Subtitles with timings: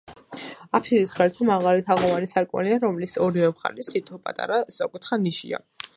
[0.77, 5.63] აფსიდის ღერძზე მაღალი თაღოვანი სარკმელია, რომლის ორივე მხარეს თითო პატარა სწორკუთხა ნიშია.